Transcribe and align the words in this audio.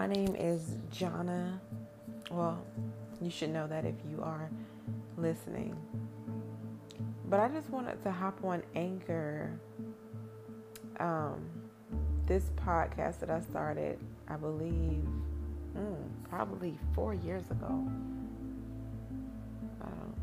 My 0.00 0.06
name 0.06 0.34
is 0.34 0.62
Jana. 0.90 1.60
Well, 2.30 2.64
you 3.20 3.30
should 3.30 3.50
know 3.50 3.66
that 3.66 3.84
if 3.84 3.96
you 4.10 4.22
are 4.22 4.48
listening. 5.18 5.76
But 7.26 7.40
I 7.40 7.48
just 7.48 7.68
wanted 7.68 8.02
to 8.04 8.10
hop 8.10 8.42
on 8.42 8.62
Anchor. 8.74 9.60
Um, 11.00 11.44
this 12.24 12.44
podcast 12.64 13.20
that 13.20 13.28
I 13.28 13.42
started, 13.42 13.98
I 14.26 14.36
believe, 14.36 15.04
mm, 15.76 15.96
probably 16.30 16.78
four 16.94 17.12
years 17.12 17.50
ago. 17.50 17.86
Um, 19.82 20.14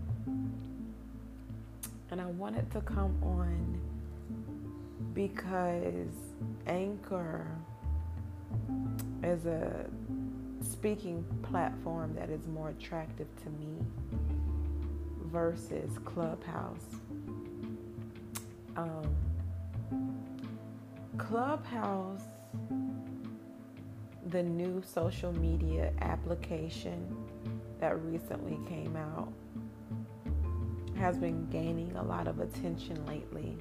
and 2.09 2.19
I 2.19 2.25
wanted 2.25 2.71
to 2.71 2.81
come 2.81 3.15
on 3.21 3.79
because 5.13 6.15
Anchor 6.65 7.45
is 9.27 9.45
a 9.45 9.85
speaking 10.61 11.23
platform 11.43 12.15
that 12.15 12.29
is 12.29 12.47
more 12.47 12.69
attractive 12.69 13.27
to 13.43 13.49
me 13.49 13.85
versus 15.25 15.91
Clubhouse. 16.05 16.85
Um, 18.77 19.15
Clubhouse, 21.17 22.23
the 24.27 24.43
new 24.43 24.81
social 24.85 25.33
media 25.33 25.91
application 25.99 27.15
that 27.81 28.01
recently 28.03 28.57
came 28.69 28.95
out, 28.95 29.33
has 30.95 31.17
been 31.17 31.45
gaining 31.49 31.93
a 31.97 32.03
lot 32.03 32.27
of 32.27 32.39
attention 32.39 33.05
lately. 33.05 33.57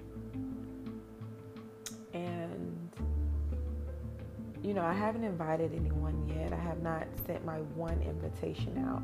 You 4.67 4.75
know, 4.75 4.83
I 4.83 4.92
haven't 4.92 5.22
invited 5.22 5.72
anyone 5.72 6.27
yet. 6.27 6.53
I 6.53 6.56
have 6.56 6.83
not 6.83 7.06
sent 7.25 7.45
my 7.45 7.59
one 7.77 8.03
invitation 8.03 8.84
out 8.84 9.03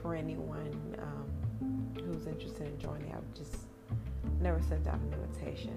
for 0.00 0.14
anyone 0.14 0.96
um, 1.02 1.92
who's 2.04 2.28
interested 2.28 2.68
in 2.68 2.78
joining. 2.78 3.12
I've 3.12 3.34
just 3.34 3.56
never 4.40 4.62
sent 4.62 4.86
out 4.86 4.94
an 4.94 5.12
invitation. 5.12 5.76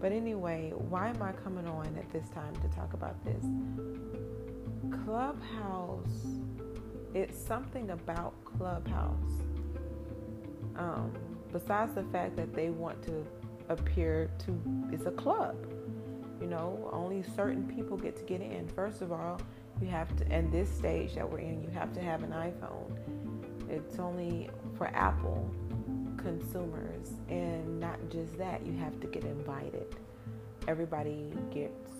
But 0.00 0.10
anyway, 0.10 0.72
why 0.74 1.10
am 1.10 1.22
I 1.22 1.30
coming 1.30 1.68
on 1.68 1.86
at 1.96 2.10
this 2.10 2.28
time 2.30 2.52
to 2.56 2.68
talk 2.76 2.94
about 2.94 3.14
this? 3.24 3.44
Clubhouse, 5.04 6.26
it's 7.14 7.38
something 7.38 7.90
about 7.90 8.34
Clubhouse. 8.44 9.14
Um, 10.74 11.12
besides 11.52 11.94
the 11.94 12.02
fact 12.04 12.34
that 12.34 12.54
they 12.54 12.70
want 12.70 13.00
to 13.04 13.24
appear 13.68 14.28
to, 14.46 14.60
it's 14.90 15.06
a 15.06 15.12
club 15.12 15.54
you 16.40 16.46
know, 16.46 16.88
only 16.92 17.22
certain 17.36 17.64
people 17.64 17.96
get 17.96 18.16
to 18.16 18.22
get 18.24 18.40
in. 18.40 18.68
First 18.68 19.02
of 19.02 19.12
all, 19.12 19.40
you 19.80 19.88
have 19.88 20.14
to, 20.16 20.32
and 20.32 20.52
this 20.52 20.68
stage 20.70 21.14
that 21.14 21.30
we're 21.30 21.38
in, 21.38 21.62
you 21.62 21.70
have 21.70 21.92
to 21.94 22.00
have 22.00 22.22
an 22.22 22.30
iPhone. 22.30 22.90
It's 23.68 23.98
only 23.98 24.50
for 24.76 24.88
Apple 24.88 25.48
consumers, 26.16 27.10
and 27.28 27.80
not 27.80 27.98
just 28.10 28.36
that, 28.38 28.64
you 28.66 28.76
have 28.78 28.98
to 29.00 29.06
get 29.06 29.24
invited. 29.24 29.94
Everybody 30.68 31.32
gets 31.52 31.90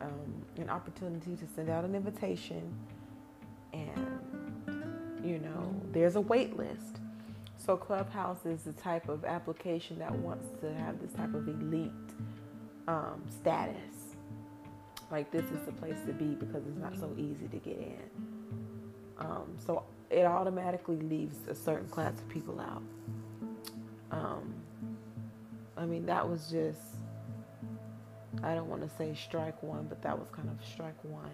um, 0.00 0.44
an 0.56 0.70
opportunity 0.70 1.36
to 1.36 1.46
send 1.54 1.70
out 1.70 1.84
an 1.84 1.94
invitation, 1.94 2.62
and 3.72 4.20
you 5.24 5.38
know, 5.38 5.74
there's 5.92 6.16
a 6.16 6.20
wait 6.20 6.56
list. 6.56 7.00
So, 7.56 7.76
Clubhouse 7.76 8.44
is 8.44 8.62
the 8.62 8.72
type 8.74 9.08
of 9.08 9.24
application 9.24 9.98
that 9.98 10.12
wants 10.12 10.46
to 10.60 10.72
have 10.74 11.00
this 11.00 11.12
type 11.12 11.34
of 11.34 11.48
elite 11.48 11.92
um, 12.88 13.22
status. 13.28 14.16
Like 15.10 15.30
this 15.30 15.44
is 15.44 15.64
the 15.66 15.72
place 15.72 15.98
to 16.06 16.12
be 16.12 16.34
because 16.34 16.66
it's 16.66 16.78
not 16.78 16.96
so 16.98 17.14
easy 17.16 17.46
to 17.48 17.56
get 17.58 17.78
in. 17.78 18.10
Um, 19.18 19.56
so 19.64 19.84
it 20.10 20.24
automatically 20.24 20.96
leaves 20.96 21.36
a 21.48 21.54
certain 21.54 21.88
class 21.88 22.14
of 22.18 22.28
people 22.28 22.60
out. 22.60 22.82
Um, 24.10 24.54
I 25.76 25.86
mean, 25.86 26.06
that 26.06 26.28
was 26.28 26.50
just, 26.50 26.80
I 28.42 28.54
don't 28.54 28.68
want 28.68 28.82
to 28.82 28.96
say 28.96 29.14
strike 29.14 29.62
one, 29.62 29.86
but 29.88 30.02
that 30.02 30.18
was 30.18 30.28
kind 30.30 30.48
of 30.48 30.56
strike 30.66 31.02
one. 31.04 31.30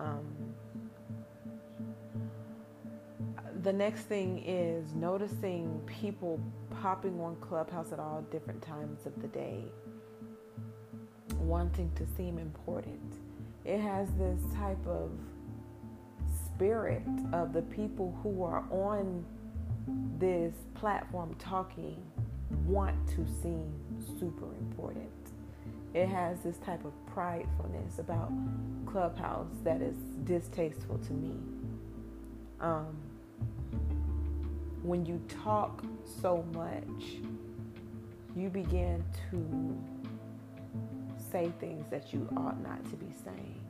Um, 0.00 0.54
the 3.62 3.72
next 3.72 4.02
thing 4.02 4.42
is 4.46 4.92
noticing 4.94 5.80
people 5.86 6.40
popping 6.82 7.18
on 7.20 7.36
Clubhouse 7.36 7.92
at 7.92 7.98
all 7.98 8.22
different 8.30 8.60
times 8.62 9.06
of 9.06 9.20
the 9.22 9.28
day 9.28 9.64
wanting 11.48 11.90
to 11.96 12.06
seem 12.16 12.38
important. 12.38 13.14
It 13.64 13.80
has 13.80 14.08
this 14.18 14.40
type 14.56 14.86
of 14.86 15.10
spirit 16.46 17.02
of 17.32 17.52
the 17.52 17.62
people 17.62 18.16
who 18.22 18.42
are 18.44 18.64
on 18.70 19.24
this 20.18 20.54
platform 20.74 21.34
talking 21.38 22.02
want 22.66 22.96
to 23.08 23.26
seem 23.42 23.72
super 24.18 24.46
important. 24.60 25.10
It 25.94 26.08
has 26.08 26.40
this 26.40 26.58
type 26.58 26.84
of 26.84 26.92
pridefulness 27.14 27.98
about 27.98 28.32
Clubhouse 28.86 29.52
that 29.62 29.80
is 29.80 29.96
distasteful 30.24 30.98
to 30.98 31.12
me. 31.12 31.36
Um, 32.60 32.96
when 34.82 35.06
you 35.06 35.20
talk 35.44 35.84
so 36.20 36.44
much, 36.52 37.22
you 38.36 38.48
begin 38.48 39.04
to 39.30 39.78
say 41.34 41.52
things 41.58 41.84
that 41.90 42.12
you 42.12 42.28
ought 42.36 42.62
not 42.62 42.84
to 42.84 42.96
be 42.96 43.12
saying. 43.24 43.60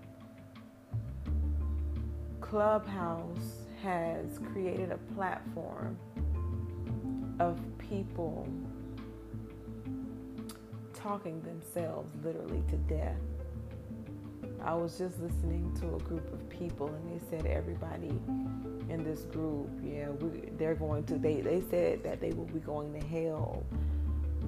Clubhouse 2.42 3.62
has 3.82 4.38
created 4.52 4.92
a 4.92 4.98
platform 5.14 5.96
of 7.40 7.58
people 7.78 8.46
talking 10.92 11.40
themselves 11.40 12.14
literally 12.22 12.62
to 12.68 12.76
death. 12.76 13.16
I 14.62 14.74
was 14.74 14.98
just 14.98 15.18
listening 15.18 15.74
to 15.80 15.94
a 15.96 15.98
group 16.00 16.30
of 16.34 16.46
people 16.50 16.88
and 16.88 17.18
they 17.18 17.26
said 17.30 17.46
everybody 17.46 18.20
in 18.90 19.02
this 19.04 19.20
group, 19.20 19.70
yeah, 19.82 20.10
we, 20.10 20.50
they're 20.58 20.74
going 20.74 21.04
to 21.04 21.14
they 21.16 21.40
they 21.40 21.62
said 21.70 22.04
that 22.04 22.20
they 22.20 22.32
will 22.32 22.44
be 22.44 22.60
going 22.60 22.92
to 22.92 23.06
hell 23.06 23.64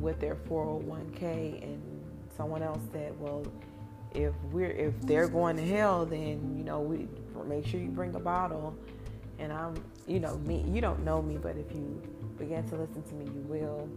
with 0.03 0.21
their 0.21 0.35
401k 0.35 1.63
and 1.63 1.97
someone 2.37 2.63
else 2.63 2.81
said, 2.93 3.19
well, 3.21 3.45
if 4.15 4.35
we're 4.51 4.71
if 4.71 5.01
they're 5.03 5.29
going 5.29 5.57
to 5.57 5.67
hell, 5.67 6.07
then 6.07 6.55
you 6.57 6.65
know 6.65 6.81
we 6.81 7.09
make 7.47 7.67
sure 7.67 7.81
you 7.81 7.89
bring 7.89 8.15
a 8.15 8.21
bottle. 8.21 8.75
And 9.39 9.53
I'm, 9.53 9.75
you 10.07 10.19
know, 10.19 10.39
me. 10.39 10.65
You 10.67 10.81
don't 10.81 11.05
know 11.05 11.21
me, 11.21 11.37
but 11.37 11.57
if 11.57 11.71
you 11.73 12.03
begin 12.39 12.67
to 12.71 12.77
listen 12.77 13.03
to 13.03 13.15
me, 13.15 13.27
you 13.27 13.43
will. 13.43 13.89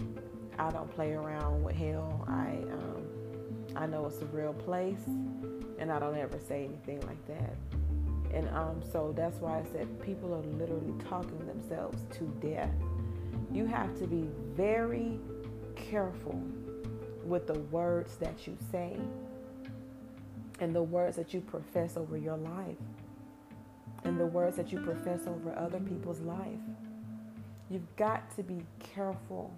I 0.58 0.70
don't 0.72 0.94
play 0.94 1.14
around 1.14 1.64
with 1.64 1.76
hell. 1.76 2.26
I 2.28 2.58
um, 2.74 3.08
I 3.76 3.86
know 3.86 4.06
it's 4.06 4.22
a 4.22 4.26
real 4.26 4.54
place, 4.54 5.06
and 5.78 5.92
I 5.92 6.00
don't 6.00 6.18
ever 6.18 6.38
say 6.40 6.66
anything 6.66 7.00
like 7.08 7.26
that. 7.28 7.56
And 8.34 8.50
um, 8.50 8.82
so 8.92 9.14
that's 9.16 9.40
why 9.40 9.60
I 9.60 9.64
said 9.72 10.02
people 10.02 10.34
are 10.34 10.58
literally 10.58 10.94
talking 11.08 11.40
themselves 11.48 12.04
to 12.18 12.26
death. 12.42 12.70
You 13.52 13.66
have 13.66 13.98
to 14.00 14.08
be 14.08 14.28
very 14.56 15.20
careful 15.76 16.40
with 17.30 17.48
the 17.48 17.60
words 17.72 18.16
that 18.16 18.48
you 18.48 18.58
say 18.72 18.98
and 20.60 20.76
the 20.76 20.82
words 20.82 21.16
that 21.16 21.34
you 21.34 21.42
profess 21.42 21.96
over 21.96 22.18
your 22.18 22.38
life 22.38 22.76
and 24.04 24.20
the 24.20 24.26
words 24.26 24.58
that 24.58 24.72
you 24.72 24.80
profess 24.80 25.22
over 25.28 25.56
other 25.58 25.80
people's 25.80 26.20
life. 26.22 26.60
You've 27.70 27.96
got 27.96 28.36
to 28.36 28.44
be 28.44 28.62
careful 28.80 29.54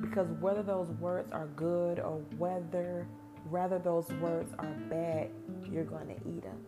because 0.00 0.28
whether 0.40 0.62
those 0.62 0.88
words 0.92 1.30
are 1.32 1.46
good 1.48 2.00
or 2.00 2.22
whether 2.38 3.06
rather 3.50 3.78
those 3.78 4.08
words 4.20 4.52
are 4.58 4.72
bad, 4.88 5.28
you're 5.70 5.84
going 5.84 6.06
to 6.06 6.14
eat 6.28 6.42
them. 6.42 6.64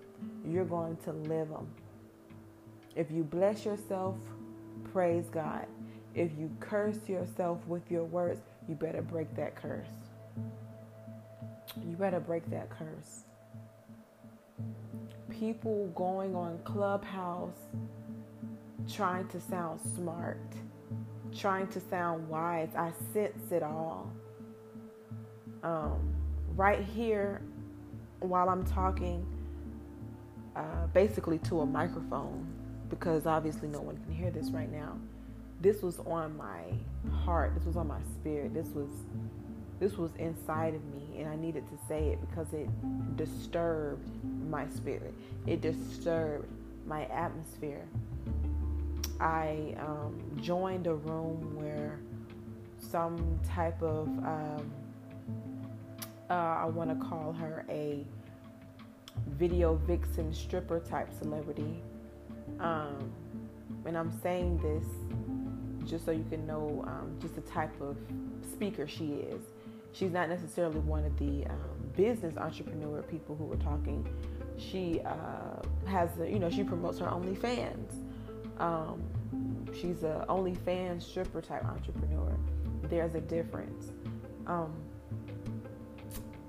You're 0.46 0.64
going 0.64 0.96
to 1.04 1.12
live 1.12 1.48
them. 1.48 1.69
If 2.94 3.10
you 3.10 3.25
bless 3.25 3.64
yourself, 3.64 4.16
praise 4.93 5.26
God. 5.31 5.66
If 6.14 6.31
you 6.38 6.50
curse 6.60 7.08
yourself 7.08 7.66
with 7.66 7.90
your 7.90 8.04
words, 8.04 8.40
you 8.69 8.75
better 8.75 9.02
break 9.02 9.34
that 9.37 9.56
curse. 9.56 9.87
You 11.84 11.96
better 11.96 12.20
break 12.20 12.49
that 12.50 12.70
curse. 12.70 13.25
People 15.31 15.90
going 15.94 16.34
on 16.34 16.58
Clubhouse 16.64 17.58
trying 18.90 19.26
to 19.28 19.40
sound 19.40 19.81
smart, 19.96 20.38
trying 21.37 21.66
to 21.69 21.81
sound 21.81 22.28
wise. 22.28 22.70
I 22.76 22.93
sense 23.12 23.50
it 23.52 23.62
all. 23.62 24.12
Um, 25.62 26.14
right 26.56 26.82
here, 26.82 27.43
while 28.20 28.49
I'm 28.49 28.64
talking, 28.64 29.26
uh, 30.56 30.87
basically 30.93 31.38
to 31.40 31.60
a 31.60 31.67
microphone, 31.67 32.46
because 32.88 33.26
obviously 33.26 33.69
no 33.69 33.81
one 33.81 33.96
can 33.99 34.14
hear 34.14 34.31
this 34.31 34.50
right 34.50 34.70
now. 34.70 34.96
This 35.64 35.81
was 35.81 35.99
on 36.00 36.37
my 36.37 36.61
heart. 37.25 37.55
This 37.55 37.64
was 37.64 37.78
on 37.78 37.88
my 37.88 38.00
spirit. 38.20 38.52
This 38.52 38.66
was 38.75 38.90
this 39.81 39.96
was 39.96 40.11
inside 40.19 40.75
of 40.75 40.84
me, 40.94 41.20
and 41.22 41.26
I 41.26 41.37
needed 41.37 41.64
to 41.70 41.87
say 41.88 42.08
it 42.08 42.20
because 42.20 42.52
it 42.52 42.69
disturbed 43.16 44.06
my 44.50 44.69
spirit. 44.69 45.14
It 45.46 45.62
disturbed 45.62 46.46
my 46.87 47.06
atmosphere. 47.06 47.87
I 49.19 49.75
um, 49.81 50.20
joined 50.43 50.87
a 50.87 50.96
room 50.96 51.56
where 51.56 51.99
some 52.78 53.40
type 53.49 53.82
of 53.82 54.06
um, 54.06 54.70
uh, 56.28 56.34
I 56.34 56.67
want 56.67 56.90
to 56.90 57.06
call 57.06 57.32
her 57.32 57.64
a 57.70 58.05
video 59.38 59.76
vixen 59.87 60.34
stripper 60.34 60.81
type 60.81 61.08
celebrity. 61.19 61.82
Um, 62.60 63.10
and 63.87 63.96
I'm 63.96 64.12
saying 64.20 64.58
this 64.58 64.84
just 65.86 66.04
so 66.04 66.10
you 66.10 66.25
can 66.28 66.46
know 66.46 66.84
um, 66.86 67.16
just 67.20 67.34
the 67.34 67.40
type 67.42 67.81
of 67.81 67.96
speaker 68.52 68.86
she 68.86 69.12
is. 69.12 69.42
She's 69.92 70.10
not 70.10 70.28
necessarily 70.28 70.81
one 70.81 71.04
of 71.04 71.16
the 71.19 71.46
um, 71.46 71.90
business 71.96 72.36
entrepreneur 72.36 73.02
people 73.02 73.36
who 73.36 73.44
were 73.44 73.56
talking. 73.56 74.06
She 74.58 75.00
uh, 75.04 75.62
has, 75.86 76.10
a, 76.20 76.28
you 76.28 76.38
know, 76.38 76.50
she 76.50 76.64
promotes 76.64 76.98
her 76.98 77.06
OnlyFans. 77.06 77.92
Um, 78.58 79.02
she's 79.72 80.02
a 80.02 80.25
OnlyFans 80.28 81.02
stripper 81.02 81.40
type 81.40 81.64
entrepreneur. 81.64 82.36
There's 82.84 83.14
a 83.14 83.20
difference. 83.20 83.92
Um, 84.46 84.75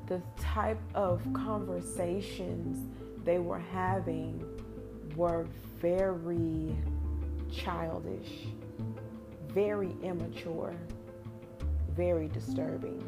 the 0.07 0.21
type 0.39 0.81
of 0.93 1.21
conversations 1.33 2.87
they 3.23 3.39
were 3.39 3.59
having 3.59 4.43
were 5.15 5.47
very 5.79 6.75
childish, 7.51 8.47
very 9.55 9.95
immature, 10.03 10.75
very 11.95 12.27
disturbing. 12.27 13.01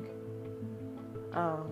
Um, 1.33 1.71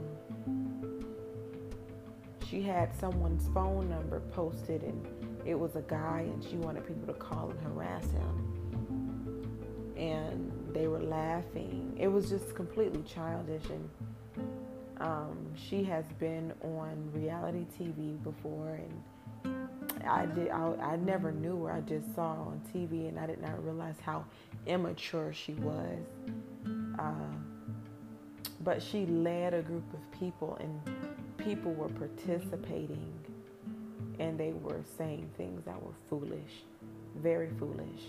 she 2.48 2.62
had 2.62 2.94
someone's 3.00 3.48
phone 3.54 3.90
number 3.90 4.20
posted, 4.32 4.84
and 4.84 5.08
it 5.46 5.58
was 5.58 5.76
a 5.76 5.82
guy, 5.82 6.26
and 6.32 6.44
she 6.44 6.58
wanted 6.58 6.86
people 6.86 7.08
to 7.08 7.20
call 7.20 7.50
and 7.50 7.60
harass 7.62 8.06
him. 8.12 9.96
And 9.98 10.52
they 10.74 10.88
were 10.88 11.02
laughing. 11.02 11.96
It 11.98 12.10
was 12.10 12.30
just 12.30 12.54
completely 12.54 13.02
childish 13.04 13.64
and 13.70 13.90
um, 15.00 15.38
she 15.56 15.84
has 15.84 16.06
been 16.20 16.54
on 16.62 17.12
reality 17.14 17.66
TV 17.78 18.22
before, 18.24 18.76
and 18.76 19.04
I 20.06 20.26
did. 20.28 20.50
I, 20.50 20.74
I 20.82 20.96
never 20.98 21.32
knew 21.32 21.64
her. 21.66 21.72
I 21.72 21.82
just 21.82 22.14
saw 22.16 22.36
her 22.36 22.42
on 22.42 22.62
TV, 22.74 23.08
and 23.10 23.20
I 23.20 23.26
did 23.26 23.42
not 23.42 23.64
realize 23.64 23.96
how 24.04 24.26
immature 24.66 25.34
she 25.34 25.54
was. 25.54 26.00
Uh, 27.00 27.36
but 28.62 28.82
she 28.82 29.06
led 29.06 29.54
a 29.54 29.62
group 29.62 29.92
of 29.94 30.20
people, 30.20 30.58
and 30.60 30.80
people 31.38 31.74
were 31.74 31.90
participating, 31.90 33.14
and 34.20 34.40
they 34.40 34.54
were 34.54 34.82
saying 34.98 35.30
things 35.38 35.64
that 35.66 35.82
were 35.82 35.94
foolish, 36.10 36.64
very 37.16 37.50
foolish. 37.60 38.02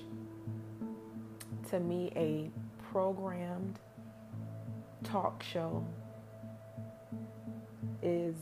To 1.70 1.80
me, 1.80 2.12
a 2.16 2.50
programmed 2.90 3.78
talk 5.04 5.42
show 5.42 5.84
is 8.02 8.34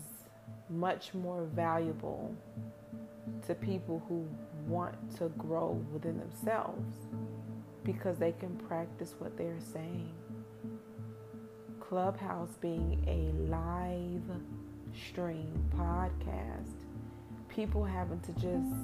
much 0.71 1.15
more 1.15 1.45
valuable 1.45 2.35
to 3.47 3.55
people 3.55 4.03
who 4.09 4.29
want 4.67 4.95
to 5.19 5.29
grow 5.39 5.83
within 5.93 6.19
themselves 6.19 6.97
because 7.85 8.19
they 8.19 8.33
can 8.33 8.57
practice 8.57 9.15
what 9.19 9.37
they're 9.37 9.61
saying. 9.73 10.13
Clubhouse 11.81 12.57
being 12.61 13.05
a 13.07 13.51
live 13.51 14.41
stream 15.09 15.53
podcast, 15.77 16.73
people 17.49 17.85
having 17.85 18.21
to 18.21 18.33
just 18.33 18.75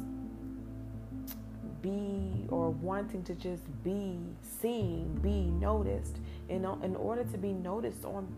be 1.83 2.47
or 2.51 2.71
wanting 2.71 3.23
to 3.25 3.35
just 3.35 3.63
be 3.83 4.19
seen, 4.43 5.19
be 5.23 5.51
noticed. 5.51 6.17
And 6.49 6.67
in 6.85 6.97
order 6.97 7.25
to 7.25 7.39
be 7.39 7.53
noticed 7.53 8.05
on 8.05 8.29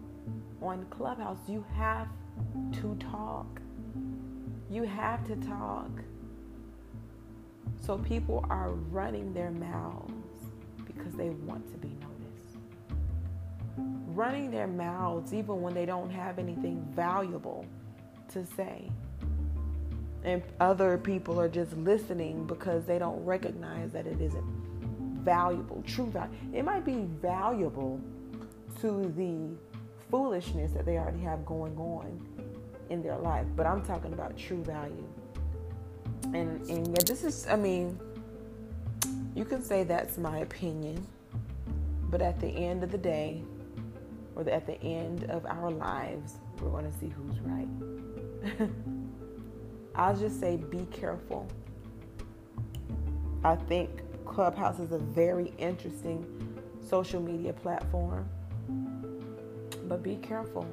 on 0.62 0.86
Clubhouse, 0.90 1.38
you 1.48 1.64
have 1.74 2.06
to 2.74 2.96
talk. 3.10 3.60
You 4.72 4.84
have 4.84 5.26
to 5.26 5.36
talk. 5.36 5.90
So 7.80 7.98
people 7.98 8.42
are 8.48 8.70
running 8.70 9.34
their 9.34 9.50
mouths 9.50 10.14
because 10.86 11.12
they 11.12 11.28
want 11.28 11.70
to 11.72 11.76
be 11.76 11.88
noticed. 11.88 12.56
Running 14.06 14.50
their 14.50 14.66
mouths 14.66 15.34
even 15.34 15.60
when 15.60 15.74
they 15.74 15.84
don't 15.84 16.08
have 16.08 16.38
anything 16.38 16.82
valuable 16.96 17.66
to 18.30 18.46
say. 18.46 18.90
And 20.24 20.42
other 20.58 20.96
people 20.96 21.38
are 21.38 21.50
just 21.50 21.76
listening 21.76 22.46
because 22.46 22.86
they 22.86 22.98
don't 22.98 23.22
recognize 23.26 23.92
that 23.92 24.06
it 24.06 24.22
isn't 24.22 24.44
valuable, 25.22 25.84
true 25.86 26.06
value. 26.06 26.32
It 26.54 26.64
might 26.64 26.86
be 26.86 27.04
valuable 27.20 28.00
to 28.80 29.12
the 29.18 29.54
foolishness 30.10 30.72
that 30.72 30.86
they 30.86 30.96
already 30.96 31.20
have 31.20 31.44
going 31.44 31.76
on 31.76 32.51
in 32.92 33.02
their 33.02 33.16
life. 33.16 33.46
But 33.56 33.66
I'm 33.66 33.82
talking 33.82 34.12
about 34.12 34.36
true 34.36 34.62
value. 34.62 35.08
And 36.34 36.60
and 36.68 36.86
yeah, 36.88 37.02
this 37.04 37.24
is 37.24 37.46
I 37.48 37.56
mean, 37.56 37.98
you 39.34 39.44
can 39.44 39.62
say 39.62 39.82
that's 39.82 40.18
my 40.18 40.38
opinion, 40.38 41.04
but 42.10 42.22
at 42.22 42.38
the 42.38 42.48
end 42.48 42.84
of 42.84 42.92
the 42.92 42.98
day, 42.98 43.42
or 44.36 44.48
at 44.48 44.66
the 44.66 44.80
end 44.82 45.24
of 45.24 45.44
our 45.46 45.70
lives, 45.70 46.34
we're 46.60 46.70
going 46.70 46.90
to 46.90 46.98
see 46.98 47.08
who's 47.08 47.40
right. 47.40 48.68
I'll 49.94 50.16
just 50.16 50.38
say 50.38 50.56
be 50.56 50.86
careful. 50.90 51.46
I 53.44 53.56
think 53.56 54.02
Clubhouse 54.24 54.78
is 54.78 54.92
a 54.92 54.98
very 54.98 55.52
interesting 55.58 56.24
social 56.80 57.20
media 57.20 57.52
platform. 57.52 58.28
But 59.88 60.02
be 60.02 60.16
careful 60.16 60.66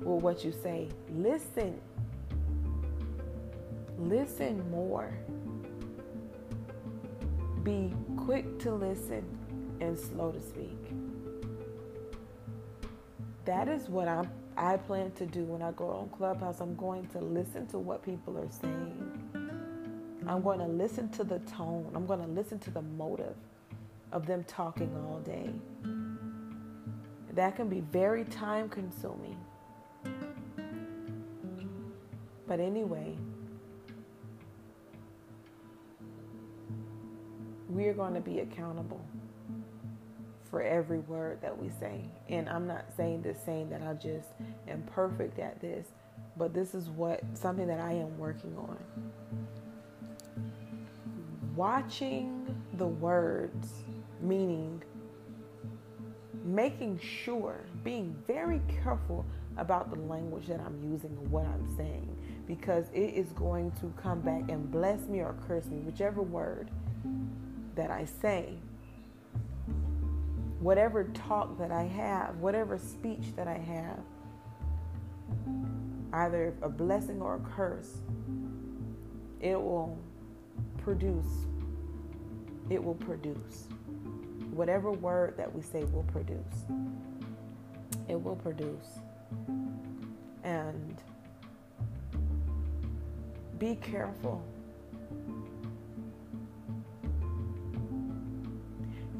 with 0.00 0.22
what 0.22 0.44
you 0.44 0.52
say. 0.52 0.88
Listen. 1.10 1.80
Listen 3.98 4.70
more. 4.70 5.12
Be 7.64 7.94
quick 8.16 8.58
to 8.60 8.72
listen 8.74 9.24
and 9.80 9.98
slow 9.98 10.32
to 10.32 10.40
speak. 10.40 10.78
That 13.44 13.68
is 13.68 13.88
what 13.88 14.08
I'm 14.08 14.30
I 14.56 14.76
plan 14.76 15.12
to 15.12 15.26
do 15.26 15.44
when 15.44 15.62
I 15.62 15.72
go 15.72 15.88
on 15.90 16.10
Clubhouse. 16.10 16.60
I'm 16.60 16.76
going 16.76 17.06
to 17.08 17.20
listen 17.20 17.66
to 17.68 17.78
what 17.78 18.02
people 18.04 18.38
are 18.38 18.50
saying. 18.50 19.30
I'm 20.26 20.42
going 20.42 20.58
to 20.60 20.66
listen 20.66 21.08
to 21.10 21.24
the 21.24 21.38
tone. 21.40 21.90
I'm 21.94 22.06
going 22.06 22.20
to 22.20 22.26
listen 22.26 22.58
to 22.60 22.70
the 22.70 22.82
motive 22.82 23.36
of 24.12 24.26
them 24.26 24.44
talking 24.44 24.94
all 24.96 25.20
day 25.20 25.50
that 27.34 27.56
can 27.56 27.68
be 27.68 27.80
very 27.80 28.24
time 28.24 28.68
consuming. 28.68 29.38
But 32.50 32.58
anyway, 32.58 33.16
we're 37.68 37.94
going 37.94 38.14
to 38.14 38.20
be 38.20 38.40
accountable 38.40 39.00
for 40.50 40.60
every 40.60 40.98
word 40.98 41.40
that 41.42 41.56
we 41.56 41.70
say. 41.78 42.00
And 42.28 42.48
I'm 42.48 42.66
not 42.66 42.86
saying 42.96 43.22
this 43.22 43.38
saying 43.46 43.70
that 43.70 43.82
I 43.82 43.94
just 43.94 44.30
am 44.66 44.82
perfect 44.92 45.38
at 45.38 45.60
this, 45.60 45.86
but 46.36 46.52
this 46.52 46.74
is 46.74 46.88
what 46.88 47.22
something 47.34 47.68
that 47.68 47.78
I 47.78 47.92
am 47.92 48.18
working 48.18 48.56
on. 48.56 48.76
Watching 51.54 52.52
the 52.78 52.88
words, 52.88 53.74
meaning 54.20 54.82
making 56.44 56.98
sure, 56.98 57.60
being 57.84 58.16
very 58.26 58.60
careful 58.82 59.24
about 59.56 59.90
the 59.90 60.00
language 60.00 60.48
that 60.48 60.58
I'm 60.58 60.82
using 60.82 61.10
and 61.10 61.30
what 61.30 61.44
I'm 61.46 61.76
saying 61.76 62.16
because 62.50 62.86
it 62.92 63.14
is 63.14 63.28
going 63.34 63.70
to 63.80 63.94
come 64.02 64.20
back 64.22 64.50
and 64.50 64.68
bless 64.72 65.06
me 65.06 65.20
or 65.20 65.36
curse 65.46 65.66
me, 65.66 65.76
whichever 65.82 66.20
word 66.20 66.68
that 67.76 67.92
I 67.92 68.04
say. 68.04 68.54
Whatever 70.58 71.04
talk 71.14 71.56
that 71.60 71.70
I 71.70 71.84
have, 71.84 72.38
whatever 72.38 72.76
speech 72.76 73.36
that 73.36 73.46
I 73.46 73.56
have, 73.56 74.00
either 76.12 76.52
a 76.62 76.68
blessing 76.68 77.22
or 77.22 77.36
a 77.36 77.54
curse, 77.54 77.98
it 79.40 79.54
will 79.54 79.96
produce. 80.78 81.46
It 82.68 82.82
will 82.82 82.96
produce 82.96 83.68
whatever 84.50 84.90
word 84.90 85.34
that 85.36 85.54
we 85.54 85.62
say 85.62 85.84
will 85.84 86.02
produce. 86.02 86.66
It 88.08 88.20
will 88.20 88.34
produce. 88.34 88.98
And 90.42 91.00
be 93.60 93.74
careful. 93.76 94.42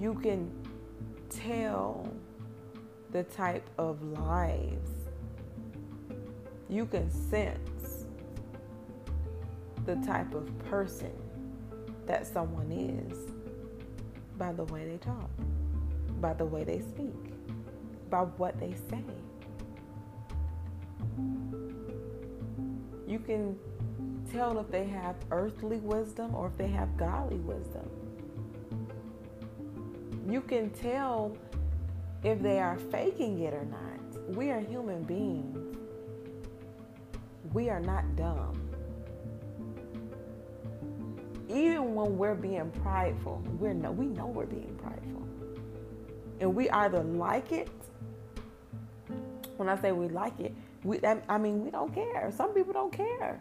You 0.01 0.15
can 0.15 0.51
tell 1.29 2.11
the 3.13 3.23
type 3.25 3.69
of 3.77 4.03
lives. 4.03 4.91
You 6.71 6.87
can 6.87 7.11
sense 7.11 8.07
the 9.85 9.97
type 9.97 10.35
of 10.35 10.47
person 10.71 11.13
that 12.07 12.27
someone 12.27 12.73
is 12.73 13.19
by 14.39 14.55
the 14.55 14.65
way 14.65 14.89
they 14.89 14.97
talk, 14.97 15.31
by 16.19 16.33
the 16.33 16.47
way 16.47 16.65
they 16.65 16.81
speak, 16.81 17.35
by 18.09 18.23
what 18.23 18.59
they 18.59 18.75
say. 18.89 19.05
You 23.07 23.19
can 23.19 23.59
tell 24.33 24.59
if 24.59 24.71
they 24.71 24.87
have 24.87 25.17
earthly 25.31 25.79
wisdom 25.79 26.35
or 26.35 26.47
if 26.47 26.57
they 26.57 26.69
have 26.69 26.97
godly 26.97 27.39
wisdom. 27.39 27.89
You 30.29 30.41
can 30.41 30.71
tell 30.71 31.37
if 32.23 32.41
they 32.41 32.61
are 32.61 32.79
faking 32.79 33.41
it 33.41 33.55
or 33.55 33.65
not. 33.65 34.37
We 34.37 34.51
are 34.51 34.61
human 34.61 35.03
beings. 35.03 35.77
We 37.53 37.69
are 37.69 37.81
not 37.81 38.17
dumb. 38.17 38.71
Even 41.49 41.97
when 41.97 42.17
we're 42.17 42.37
being 42.37 42.71
prideful, 42.83 43.43
we're 43.59 43.73
no, 43.73 43.91
we 43.91 44.07
know 44.07 44.27
we're 44.27 44.47
being 44.47 44.79
prideful. 44.81 45.27
And 46.39 46.55
we 46.55 46.71
either 46.71 47.03
like 47.03 47.51
it. 47.51 47.69
When 49.57 49.69
I 49.69 49.81
say 49.81 49.91
we 49.91 50.09
like 50.09 50.39
it, 50.39 50.55
we, 50.85 51.01
I 51.29 51.39
mean, 51.39 51.65
we 51.65 51.71
don't 51.71 51.93
care. 51.93 52.33
Some 52.35 52.55
people 52.55 52.73
don't 52.73 52.93
care. 52.93 53.41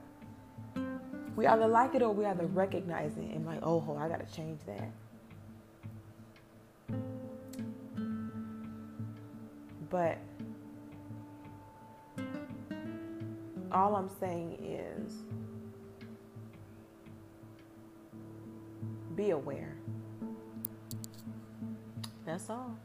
We 1.40 1.48
either 1.48 1.68
like 1.68 1.96
it 1.96 2.02
or 2.02 2.12
we 2.12 2.26
either 2.26 2.48
recognize 2.48 3.16
it 3.16 3.34
and 3.34 3.46
like, 3.46 3.62
oh, 3.64 3.98
I 3.98 4.10
gotta 4.10 4.26
change 4.26 4.60
that. 4.66 4.92
But 9.90 10.18
all 13.72 13.96
I'm 13.96 14.10
saying 14.20 14.58
is 14.62 15.14
be 19.16 19.30
aware. 19.30 19.78
That's 22.26 22.50
all. 22.50 22.78